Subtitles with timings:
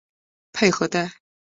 [0.51, 1.11] 佩和代。